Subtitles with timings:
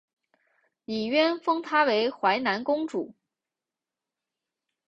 [0.85, 3.13] 李渊封她为淮南公主。